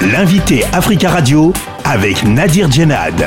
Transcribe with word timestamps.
L'invité 0.00 0.62
Africa 0.72 1.10
Radio 1.10 1.52
avec 1.84 2.22
Nadir 2.22 2.70
Djenad. 2.70 3.20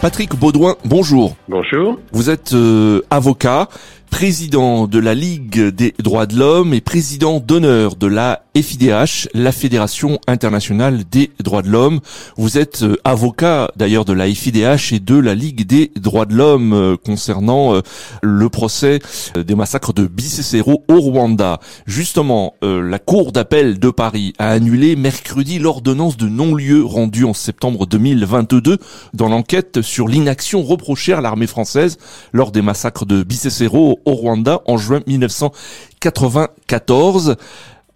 Patrick 0.00 0.36
Baudouin, 0.36 0.76
bonjour. 0.84 1.34
Bonjour. 1.48 1.98
Vous 2.12 2.30
êtes 2.30 2.52
euh, 2.52 3.02
avocat, 3.10 3.68
président 4.12 4.86
de 4.86 4.98
la 4.98 5.14
Ligue 5.14 5.70
des 5.70 5.94
droits 5.98 6.26
de 6.26 6.36
l'homme 6.36 6.74
et 6.74 6.82
président 6.82 7.40
d'honneur 7.40 7.96
de 7.96 8.06
la 8.06 8.42
FIDH, 8.54 9.28
la 9.32 9.50
Fédération 9.50 10.20
internationale 10.28 11.04
des 11.10 11.30
droits 11.40 11.62
de 11.62 11.70
l'homme. 11.70 12.00
Vous 12.36 12.58
êtes 12.58 12.82
euh, 12.82 12.96
avocat 13.02 13.70
d'ailleurs 13.76 14.04
de 14.04 14.12
la 14.12 14.26
FIDH 14.26 14.92
et 14.92 15.00
de 15.00 15.16
la 15.16 15.34
Ligue 15.34 15.66
des 15.66 15.90
droits 15.96 16.26
de 16.26 16.34
l'homme 16.34 16.74
euh, 16.74 16.96
concernant 17.02 17.74
euh, 17.74 17.80
le 18.22 18.50
procès 18.50 19.00
des 19.34 19.54
massacres 19.54 19.94
de 19.94 20.06
Bicécero 20.06 20.84
au 20.88 21.00
Rwanda. 21.00 21.58
Justement, 21.86 22.54
la 22.62 22.98
Cour 22.98 23.32
d'appel 23.32 23.78
de 23.78 23.90
Paris 23.90 24.34
a 24.38 24.50
annulé 24.50 24.94
mercredi 24.94 25.58
l'ordonnance 25.58 26.18
de 26.18 26.28
non-lieu 26.28 26.84
rendue 26.84 27.24
en 27.24 27.32
septembre 27.32 27.86
2022 27.86 28.78
dans 29.14 29.28
l'enquête 29.28 29.80
sur 29.80 30.06
l'inaction 30.06 30.62
reprochée 30.62 31.14
à 31.14 31.22
l'armée 31.22 31.46
française 31.46 31.96
lors 32.32 32.52
des 32.52 32.62
massacres 32.62 33.06
de 33.06 33.22
Bicécero 33.22 34.00
au 34.04 34.12
Rwanda 34.12 34.60
en 34.66 34.76
juin 34.76 35.00
1994. 35.06 37.38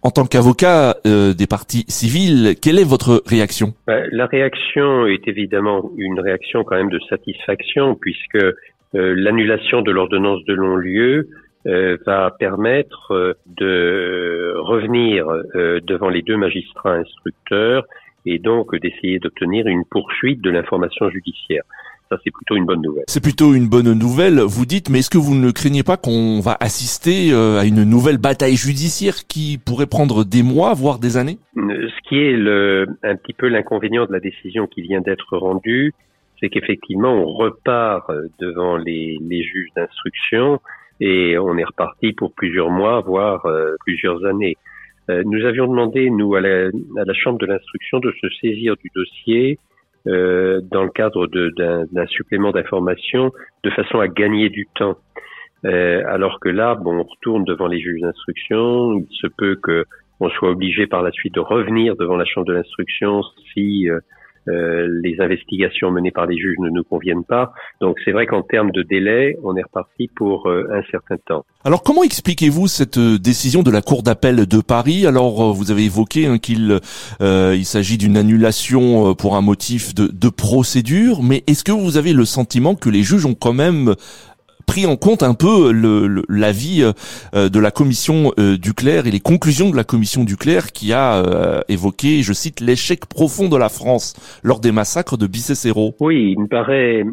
En 0.03 0.11
tant 0.11 0.25
qu'avocat 0.25 0.97
euh, 1.05 1.33
des 1.33 1.47
partis 1.47 1.83
civils, 1.87 2.55
quelle 2.61 2.79
est 2.79 2.87
votre 2.87 3.23
réaction? 3.25 3.73
Bah, 3.87 4.01
La 4.11 4.27
réaction 4.27 5.07
est 5.07 5.27
évidemment 5.27 5.91
une 5.97 6.19
réaction 6.19 6.63
quand 6.63 6.75
même 6.75 6.89
de 6.89 6.99
satisfaction 7.09 7.95
puisque 7.95 8.35
euh, 8.35 8.53
l'annulation 8.93 9.81
de 9.81 9.91
l'ordonnance 9.91 10.45
de 10.45 10.55
non-lieu 10.55 11.29
euh, 11.65 11.97
va 12.05 12.33
permettre 12.39 13.37
de 13.47 14.53
revenir 14.57 15.25
devant 15.55 16.09
les 16.09 16.21
deux 16.21 16.37
magistrats 16.37 16.93
instructeurs 16.93 17.85
et 18.25 18.39
donc 18.39 18.75
d'essayer 18.79 19.19
d'obtenir 19.19 19.67
une 19.67 19.83
poursuite 19.83 20.41
de 20.41 20.51
l'information 20.51 21.09
judiciaire. 21.09 21.63
Ça, 22.09 22.17
c'est 22.23 22.31
plutôt 22.31 22.55
une 22.55 22.65
bonne 22.65 22.81
nouvelle. 22.81 23.03
C'est 23.07 23.21
plutôt 23.21 23.53
une 23.53 23.67
bonne 23.67 23.91
nouvelle, 23.91 24.39
vous 24.39 24.65
dites, 24.65 24.89
mais 24.89 24.99
est-ce 24.99 25.09
que 25.09 25.17
vous 25.17 25.35
ne 25.35 25.51
craignez 25.51 25.83
pas 25.83 25.97
qu'on 25.97 26.39
va 26.39 26.55
assister 26.59 27.33
euh, 27.33 27.59
à 27.59 27.65
une 27.65 27.83
nouvelle 27.83 28.17
bataille 28.17 28.55
judiciaire 28.55 29.27
qui 29.27 29.57
pourrait 29.57 29.87
prendre 29.87 30.23
des 30.23 30.41
mois, 30.41 30.73
voire 30.73 30.99
des 30.99 31.17
années? 31.17 31.37
Euh, 31.57 31.89
Ce 31.89 32.09
qui 32.09 32.17
est 32.17 32.37
le, 32.37 32.87
un 33.03 33.15
petit 33.17 33.33
peu 33.33 33.47
l'inconvénient 33.49 34.05
de 34.05 34.13
la 34.13 34.21
décision 34.21 34.67
qui 34.67 34.81
vient 34.81 35.01
d'être 35.01 35.37
rendue, 35.37 35.93
c'est 36.39 36.49
qu'effectivement, 36.49 37.13
on 37.13 37.25
repart 37.25 38.09
euh, 38.09 38.29
devant 38.39 38.77
les, 38.77 39.17
les 39.21 39.43
juges 39.43 39.69
d'instruction 39.75 40.61
et 41.01 41.37
on 41.37 41.57
est 41.57 41.65
reparti 41.65 42.13
pour 42.13 42.31
plusieurs 42.33 42.69
mois, 42.69 43.01
voire 43.01 43.45
plusieurs 43.85 44.25
années. 44.25 44.55
nous 45.09 45.45
avions 45.45 45.67
demandé, 45.67 46.09
nous, 46.09 46.33
à 46.33 46.41
la, 46.41 46.69
à 46.69 47.03
la 47.05 47.13
Chambre 47.13 47.37
de 47.37 47.45
l'instruction, 47.45 47.99
de 47.99 48.11
se 48.19 48.27
saisir 48.41 48.75
du 48.77 48.89
dossier 48.95 49.59
euh, 50.07 50.61
dans 50.71 50.83
le 50.83 50.89
cadre 50.89 51.27
d'un 51.27 52.05
supplément 52.07 52.51
d'information 52.51 53.31
de 53.63 53.69
façon 53.71 53.99
à 53.99 54.07
gagner 54.07 54.49
du 54.49 54.67
temps. 54.75 54.97
Euh, 55.65 56.03
alors 56.07 56.39
que 56.39 56.49
là, 56.49 56.75
bon, 56.75 56.99
on 56.99 57.03
retourne 57.03 57.43
devant 57.43 57.67
les 57.67 57.79
juges 57.79 58.01
d'instruction. 58.01 58.93
Il 58.93 59.07
se 59.11 59.27
peut 59.27 59.57
que 59.61 59.85
on 60.19 60.29
soit 60.29 60.49
obligé 60.49 60.87
par 60.87 61.03
la 61.03 61.11
suite 61.11 61.35
de 61.35 61.39
revenir 61.39 61.95
devant 61.95 62.15
la 62.15 62.25
chambre 62.25 62.47
de 62.47 62.53
l'instruction 62.53 63.21
si 63.53 63.89
euh, 63.89 63.99
les 64.47 65.15
investigations 65.19 65.91
menées 65.91 66.11
par 66.11 66.25
les 66.25 66.37
juges 66.37 66.57
ne 66.59 66.69
nous 66.69 66.83
conviennent 66.83 67.23
pas. 67.23 67.53
Donc 67.81 67.97
c'est 68.03 68.11
vrai 68.11 68.25
qu'en 68.25 68.43
termes 68.43 68.71
de 68.71 68.83
délai, 68.83 69.37
on 69.43 69.55
est 69.55 69.63
reparti 69.63 70.09
pour 70.15 70.47
euh, 70.47 70.67
un 70.71 70.81
certain 70.91 71.17
temps. 71.17 71.45
Alors 71.63 71.83
comment 71.83 72.03
expliquez-vous 72.03 72.67
cette 72.67 72.97
euh, 72.97 73.17
décision 73.17 73.63
de 73.63 73.71
la 73.71 73.81
Cour 73.81 74.03
d'appel 74.03 74.45
de 74.45 74.61
Paris? 74.61 75.05
Alors 75.05 75.53
vous 75.53 75.71
avez 75.71 75.85
évoqué 75.85 76.27
hein, 76.27 76.37
qu'il 76.37 76.79
il 77.19 77.65
s'agit 77.65 77.97
d'une 77.97 78.17
annulation 78.17 79.15
pour 79.15 79.35
un 79.35 79.41
motif 79.41 79.93
de 79.95 80.29
procédure, 80.29 81.23
mais 81.23 81.43
est-ce 81.47 81.63
que 81.63 81.71
vous 81.71 81.97
avez 81.97 82.13
le 82.13 82.25
sentiment 82.25 82.75
que 82.75 82.89
les 82.89 83.03
juges 83.03 83.25
ont 83.25 83.35
quand 83.35 83.53
même 83.53 83.95
pris 84.67 84.85
en 84.85 84.97
compte 84.97 85.23
un 85.23 85.33
peu 85.33 85.71
l'avis 86.29 86.83
euh, 87.33 87.49
de 87.49 87.59
la 87.59 87.71
commission 87.71 88.33
euh, 88.37 88.57
du 88.57 88.73
clerc 88.73 89.07
et 89.07 89.11
les 89.11 89.19
conclusions 89.19 89.71
de 89.71 89.75
la 89.75 89.83
commission 89.83 90.23
du 90.23 90.35
clerc 90.35 90.71
qui 90.73 90.93
a 90.93 91.23
euh, 91.23 91.61
évoqué, 91.69 92.21
je 92.21 92.33
cite, 92.33 92.59
l'échec 92.59 93.05
profond 93.07 93.47
de 93.47 93.57
la 93.57 93.69
France 93.69 94.13
lors 94.43 94.59
des 94.59 94.71
massacres 94.71 95.17
de 95.17 95.25
Bicécero. 95.25 95.95
Oui, 95.99 96.33
il 96.37 96.41
me 96.41 96.47
paraît 96.47 97.03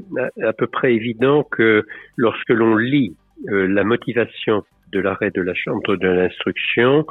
à 0.43 0.53
peu 0.53 0.67
près 0.67 0.95
évident 0.95 1.45
que 1.45 1.87
lorsque 2.17 2.51
l'on 2.51 2.77
lit 2.77 3.17
la 3.47 3.85
motivation 3.85 4.65
de 4.93 5.01
l'arrêt 5.01 5.31
de 5.31 5.43
la 5.43 5.55
Chambre 5.55 5.97
de 5.97 6.09
l'instruction, 6.09 7.05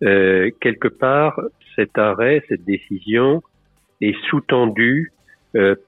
quelque 0.00 0.88
part, 0.88 1.40
cet 1.76 1.96
arrêt, 1.98 2.42
cette 2.48 2.64
décision 2.64 3.42
est 4.00 4.16
sous-tendue 4.28 5.12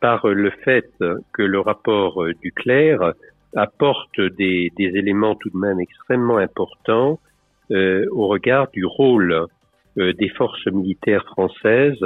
par 0.00 0.26
le 0.26 0.50
fait 0.64 0.90
que 1.32 1.42
le 1.42 1.60
rapport 1.60 2.24
du 2.42 2.52
clerc 2.52 3.12
apporte 3.54 4.20
des, 4.20 4.72
éléments 4.78 5.34
tout 5.34 5.50
de 5.50 5.58
même 5.58 5.80
extrêmement 5.80 6.38
importants 6.38 7.18
euh, 7.70 8.06
au 8.10 8.28
regard 8.28 8.70
du 8.70 8.84
rôle 8.84 9.46
euh, 9.98 10.12
des 10.14 10.28
forces 10.30 10.66
militaires 10.66 11.24
françaises 11.24 12.04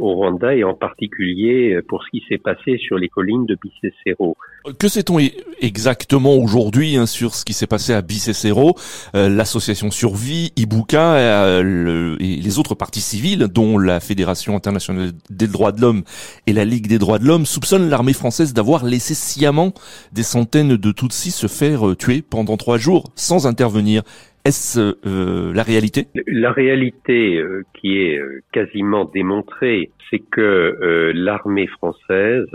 au 0.00 0.14
Rwanda 0.14 0.54
et 0.54 0.64
en 0.64 0.74
particulier 0.74 1.74
euh, 1.74 1.82
pour 1.86 2.02
ce 2.04 2.10
qui 2.10 2.24
s'est 2.28 2.38
passé 2.38 2.78
sur 2.78 2.98
les 2.98 3.08
collines 3.08 3.46
de 3.46 3.56
Bicécero. 3.60 4.36
Que 4.78 4.88
sait-on 4.88 5.18
exactement 5.60 6.36
aujourd'hui 6.36 6.96
hein, 6.96 7.06
sur 7.06 7.34
ce 7.34 7.44
qui 7.44 7.52
s'est 7.52 7.66
passé 7.66 7.92
à 7.92 8.02
Bicécero 8.02 8.74
euh, 9.14 9.28
L'association 9.28 9.90
Survie, 9.90 10.52
Ibuka 10.56 11.14
euh, 11.14 12.16
et 12.20 12.36
les 12.36 12.58
autres 12.58 12.74
partis 12.74 13.00
civils, 13.00 13.46
dont 13.48 13.78
la 13.78 14.00
Fédération 14.00 14.56
internationale 14.56 15.12
des 15.30 15.46
droits 15.46 15.72
de 15.72 15.80
l'homme 15.80 16.02
et 16.46 16.52
la 16.52 16.64
Ligue 16.64 16.86
des 16.86 16.98
droits 16.98 17.18
de 17.18 17.26
l'homme, 17.26 17.46
soupçonnent 17.46 17.88
l'armée 17.88 18.12
française 18.12 18.54
d'avoir 18.54 18.84
laissé 18.84 19.14
sciemment 19.14 19.72
des 20.12 20.22
centaines 20.22 20.76
de 20.76 20.92
Tutsis 20.92 21.30
se 21.30 21.46
faire 21.46 21.96
tuer 21.98 22.22
pendant 22.22 22.56
trois 22.56 22.78
jours 22.78 23.10
sans 23.14 23.46
intervenir. 23.46 24.02
Est-ce 24.46 24.78
euh, 25.06 25.54
la 25.54 25.62
réalité? 25.62 26.06
La 26.26 26.52
réalité 26.52 27.38
euh, 27.38 27.62
qui 27.72 27.98
est 27.98 28.18
euh, 28.18 28.42
quasiment 28.52 29.06
démontrée, 29.06 29.90
c'est 30.10 30.18
que 30.18 31.12
l'armée 31.14 31.66
française, 31.66 32.46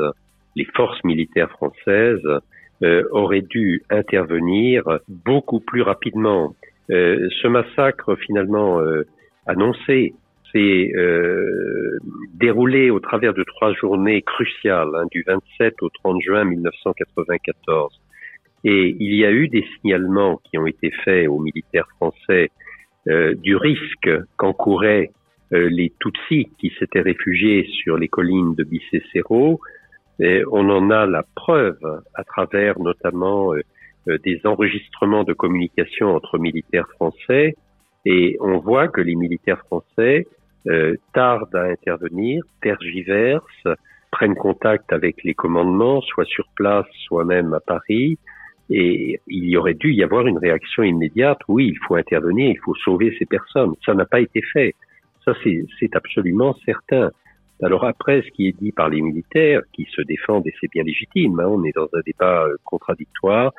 les 0.56 0.66
forces 0.76 1.04
militaires 1.04 1.50
françaises, 1.50 2.28
auraient 3.12 3.42
dû 3.42 3.84
intervenir 3.90 4.84
beaucoup 5.10 5.60
plus 5.60 5.82
rapidement. 5.82 6.56
ce 6.88 7.48
massacre 7.48 8.16
finalement 8.16 8.80
annoncé 9.48 10.14
s'est 10.54 10.94
déroulé 12.36 12.90
au 12.90 13.02
travers 13.02 13.34
de 13.34 13.44
trois 13.44 13.74
journées 13.74 14.22
cruciales, 14.22 14.96
hein, 14.96 15.08
du 15.12 15.26
27 15.28 15.74
au 15.82 15.90
30 15.90 16.22
juin 16.22 16.46
1994. 16.46 18.00
Et 18.64 18.96
il 19.00 19.16
y 19.16 19.26
a 19.26 19.32
eu 19.32 19.48
des 19.48 19.66
signalements 19.76 20.42
qui 20.44 20.58
ont 20.58 20.68
été 20.68 20.92
faits 20.92 21.28
aux 21.30 21.40
militaires 21.40 21.88
français 21.98 22.50
euh, 23.08 23.34
du 23.36 23.56
risque 23.56 24.10
qu'encouraient 24.38 25.12
euh, 25.52 25.68
les 25.68 25.92
Tutsis 26.00 26.48
qui 26.60 26.72
s'étaient 26.78 27.02
réfugiés 27.02 27.68
sur 27.82 27.98
les 27.98 28.08
collines 28.08 28.54
de 28.54 28.64
Bicécero. 28.64 29.60
Et 30.20 30.44
on 30.52 30.70
en 30.70 30.92
a 30.92 31.08
la 31.08 31.24
preuve 31.36 32.04
à 32.14 32.24
travers 32.24 32.80
notamment 32.80 33.54
euh, 33.54 33.62
euh, 34.08 34.20
des 34.20 34.42
enregistrements 34.46 35.24
de 35.24 35.34
communication 35.34 36.16
entre 36.16 36.38
militaires 36.38 36.88
français. 36.90 37.56
Et 38.06 38.38
on 38.42 38.60
voit 38.60 38.90
que 38.90 39.02
les 39.02 39.16
militaires 39.16 39.60
français 39.66 40.28
tardent 41.14 41.56
à 41.56 41.64
intervenir, 41.64 42.44
tergiversent, 42.62 43.68
prennent 44.12 44.36
contact 44.36 44.92
avec 44.94 45.24
les 45.24 45.34
commandements, 45.34 46.02
soit 46.02 46.26
sur 46.26 46.48
place, 46.56 46.86
soit 47.08 47.26
même 47.26 47.54
à 47.54 47.60
Paris, 47.60 48.20
et 48.70 49.20
il 49.28 49.50
y 49.50 49.58
aurait 49.58 49.74
dû 49.74 49.92
y 49.94 50.04
avoir 50.04 50.28
une 50.28 50.38
réaction 50.38 50.84
immédiate. 50.84 51.40
Oui, 51.48 51.70
il 51.70 51.80
faut 51.88 51.96
intervenir, 51.96 52.52
il 52.52 52.60
faut 52.60 52.76
sauver 52.76 53.16
ces 53.18 53.26
personnes. 53.26 53.74
Ça 53.86 53.94
n'a 53.94 54.06
pas 54.06 54.20
été 54.20 54.42
fait. 54.42 54.76
Ça, 55.26 55.34
c'est 55.44 55.96
absolument 55.96 56.56
certain. 56.66 57.12
Alors 57.62 57.84
après, 57.84 58.22
ce 58.22 58.32
qui 58.32 58.48
est 58.48 58.58
dit 58.62 58.72
par 58.72 58.90
les 58.90 59.02
militaires, 59.02 59.62
qui 59.74 59.86
se 59.92 60.02
défendent, 60.02 60.48
et 60.48 60.54
c'est 60.62 60.72
bien 60.72 60.84
légitime, 60.84 61.40
hein, 61.40 61.48
on 61.48 61.64
est 61.66 61.76
dans 61.76 61.90
un 61.94 62.00
débat 62.06 62.46
euh, 62.46 62.56
contradictoire, 62.64 63.54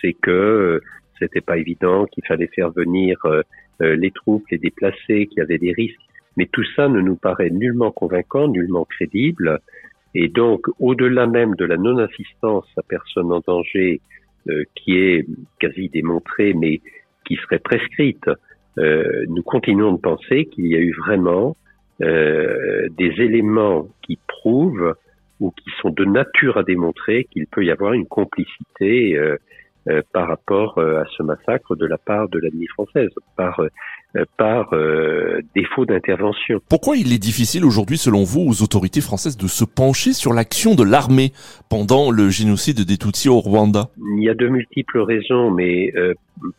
c'est 0.00 0.14
que 0.14 0.30
euh, 0.30 0.80
c'était 1.18 1.42
pas 1.42 1.58
évident, 1.58 2.06
qu'il 2.06 2.24
fallait 2.24 2.48
faire 2.48 2.70
venir 2.70 3.18
euh, 3.26 3.42
les 3.80 4.10
troupes, 4.10 4.48
les 4.50 4.58
déplacer, 4.58 5.26
qu'il 5.26 5.38
y 5.38 5.40
avait 5.40 5.58
des 5.58 5.72
risques. 5.72 6.00
Mais 6.36 6.46
tout 6.46 6.64
ça 6.76 6.88
ne 6.88 7.00
nous 7.00 7.16
paraît 7.16 7.50
nullement 7.50 7.90
convaincant, 7.90 8.48
nullement 8.48 8.86
crédible. 8.86 9.60
Et 10.14 10.28
donc, 10.28 10.66
au-delà 10.78 11.26
même 11.26 11.54
de 11.56 11.64
la 11.64 11.76
non-assistance 11.76 12.66
à 12.78 12.82
personne 12.82 13.32
en 13.32 13.40
danger 13.46 14.00
qui 14.74 14.96
est 14.96 15.26
quasi 15.60 15.88
démontrée, 15.88 16.52
mais 16.54 16.80
qui 17.26 17.36
serait 17.36 17.58
prescrite, 17.58 18.28
euh, 18.78 19.24
nous 19.28 19.42
continuons 19.42 19.92
de 19.92 20.00
penser 20.00 20.46
qu'il 20.46 20.66
y 20.66 20.74
a 20.74 20.78
eu 20.78 20.94
vraiment 21.06 21.56
euh, 22.02 22.88
des 22.96 23.12
éléments 23.22 23.88
qui 24.02 24.18
prouvent 24.26 24.94
ou 25.40 25.50
qui 25.50 25.70
sont 25.80 25.90
de 25.90 26.04
nature 26.04 26.56
à 26.56 26.62
démontrer 26.62 27.24
qu'il 27.24 27.46
peut 27.46 27.64
y 27.64 27.70
avoir 27.70 27.92
une 27.92 28.06
complicité 28.06 29.18
par 30.12 30.28
rapport 30.28 30.78
à 30.78 31.04
ce 31.16 31.22
massacre 31.22 31.74
de 31.76 31.86
la 31.86 31.98
part 31.98 32.28
de 32.28 32.38
l'ennemi 32.38 32.66
française, 32.68 33.10
par 33.36 33.60
par 34.36 34.70
défaut 35.54 35.86
d'intervention. 35.86 36.60
Pourquoi 36.68 36.96
il 36.96 37.12
est 37.12 37.18
difficile 37.18 37.64
aujourd'hui, 37.64 37.96
selon 37.96 38.24
vous, 38.24 38.42
aux 38.42 38.62
autorités 38.62 39.00
françaises 39.00 39.36
de 39.36 39.46
se 39.46 39.64
pencher 39.64 40.12
sur 40.12 40.32
l'action 40.34 40.74
de 40.74 40.82
l'armée 40.82 41.32
pendant 41.70 42.10
le 42.10 42.28
génocide 42.28 42.84
des 42.84 42.98
Tutsis 42.98 43.28
au 43.28 43.40
Rwanda? 43.40 43.88
Il 44.16 44.22
y 44.22 44.28
a 44.28 44.34
de 44.34 44.48
multiples 44.48 45.00
raisons, 45.00 45.50
mais 45.50 45.92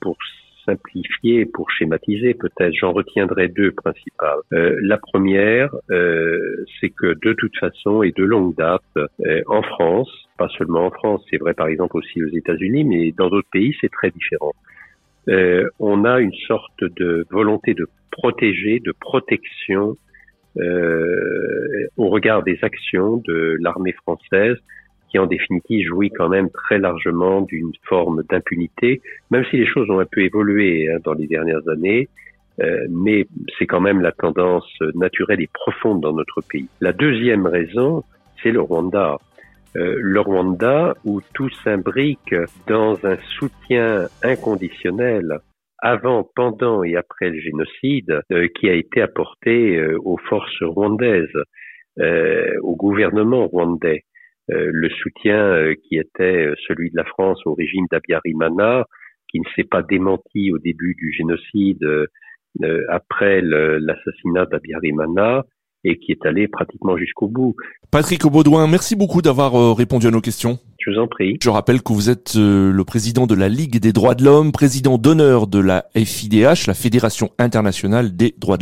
pour 0.02 0.18
simplifier, 0.66 1.46
pour 1.46 1.70
schématiser 1.72 2.34
peut-être, 2.34 2.74
j'en 2.74 2.92
retiendrai 2.92 3.48
deux 3.48 3.72
principales. 3.72 4.40
Euh, 4.54 4.78
la 4.82 4.98
première, 4.98 5.74
euh, 5.92 6.66
c'est 6.80 6.90
que 6.90 7.18
de 7.22 7.34
toute 7.34 7.56
façon 7.58 8.04
et 8.04 8.12
de 8.12 8.24
longue 8.24 8.56
date, 8.56 8.82
euh, 8.98 9.42
en 9.48 9.62
France, 9.62 10.10
pas 10.38 10.50
seulement 10.58 10.88
en 10.88 10.92
France, 10.92 11.26
c'est 11.30 11.38
vrai 11.38 11.54
par 11.54 11.68
exemple 11.68 11.98
aussi 11.98 12.24
aux 12.24 12.30
États-Unis, 12.30 12.84
mais 12.84 13.12
dans 13.12 13.30
d'autres 13.30 13.50
pays, 13.52 13.76
c'est 13.82 13.92
très 13.92 14.12
différent. 14.12 14.54
Euh, 15.30 15.70
on 15.80 16.04
a 16.06 16.20
une 16.20 16.34
sorte 16.48 16.84
de 16.84 17.26
volonté 17.30 17.74
de 17.74 17.88
protéger, 18.12 18.80
de 18.80 18.94
protection 19.00 19.98
euh, 20.58 21.88
au 21.98 22.10
regard 22.10 22.44
des 22.44 22.60
actions 22.62 23.22
de 23.26 23.58
l'armée 23.60 23.94
française 23.94 24.58
qui 25.14 25.20
en 25.20 25.28
définitive 25.28 25.88
jouit 25.88 26.10
quand 26.10 26.28
même 26.28 26.50
très 26.50 26.80
largement 26.80 27.42
d'une 27.42 27.72
forme 27.84 28.24
d'impunité, 28.32 29.00
même 29.30 29.46
si 29.52 29.58
les 29.58 29.68
choses 29.68 29.88
ont 29.92 30.00
un 30.00 30.08
peu 30.12 30.22
évolué 30.22 30.90
hein, 30.90 30.98
dans 31.04 31.14
les 31.14 31.28
dernières 31.28 31.68
années. 31.70 32.10
Euh, 32.60 32.86
mais 32.90 33.28
c'est 33.58 33.68
quand 33.68 33.80
même 33.80 34.02
la 34.02 34.12
tendance 34.12 34.68
naturelle 34.96 35.42
et 35.42 35.50
profonde 35.54 36.02
dans 36.02 36.14
notre 36.14 36.42
pays. 36.42 36.68
La 36.82 36.94
deuxième 36.94 37.46
raison, 37.46 38.04
c'est 38.42 38.52
le 38.52 38.62
Rwanda. 38.62 39.18
Euh, 39.76 39.96
le 40.00 40.20
Rwanda, 40.20 40.96
où 41.06 41.22
tout 41.34 41.50
s'imbrique 41.64 42.36
dans 42.68 43.06
un 43.06 43.18
soutien 43.38 44.08
inconditionnel 44.24 45.40
avant, 45.80 46.28
pendant 46.36 46.84
et 46.84 46.96
après 46.96 47.30
le 47.30 47.40
génocide 47.40 48.22
euh, 48.32 48.48
qui 48.56 48.68
a 48.68 48.74
été 48.74 49.02
apporté 49.02 49.80
aux 49.98 50.18
forces 50.18 50.64
rwandaises, 50.64 51.38
au 52.64 52.76
gouvernement 52.76 53.46
rwandais. 53.46 54.04
Euh, 54.52 54.70
le 54.74 54.90
soutien 54.90 55.38
euh, 55.38 55.76
qui 55.88 55.96
était 55.96 56.48
euh, 56.48 56.54
celui 56.68 56.92
de 56.92 56.98
la 56.98 57.06
France 57.06 57.40
au 57.46 57.54
régime 57.54 57.86
d'Abiyarimana, 57.90 58.86
qui 59.32 59.40
ne 59.40 59.46
s'est 59.56 59.64
pas 59.64 59.82
démenti 59.82 60.52
au 60.52 60.60
début 60.60 60.96
du 60.96 61.14
génocide 61.14 61.84
après 62.90 63.42
l'assassinat 63.42 64.46
d'Abiyarimana 64.46 65.44
et 65.84 65.98
qui 65.98 66.12
est 66.12 66.24
allé 66.24 66.48
pratiquement 66.48 66.98
jusqu'au 66.98 67.28
bout. 67.28 67.56
Patrick 67.90 68.22
Baudouin, 68.28 68.68
merci 68.68 68.96
beaucoup 68.96 69.24
d'avoir 69.24 69.76
répondu 69.76 70.06
à 70.06 70.12
nos 70.12 70.22
questions. 70.22 70.60
Je 70.78 70.92
vous 70.92 71.00
en 71.00 71.08
prie. 71.08 71.40
Je 71.42 71.50
rappelle 71.50 71.82
que 71.82 71.94
vous 71.94 72.12
êtes 72.12 72.36
le 72.36 72.84
président 72.84 73.26
de 73.26 73.34
la 73.34 73.50
Ligue 73.50 73.80
des 73.80 73.92
droits 73.92 74.14
de 74.14 74.24
l'homme, 74.24 74.52
président 74.52 75.00
d'honneur 75.00 75.48
de 75.48 75.58
la 75.58 75.86
FIDH, 75.96 76.68
la 76.68 76.76
Fédération 76.76 77.32
internationale 77.40 78.16
des 78.16 78.36
droits 78.38 78.58
de 78.58 78.62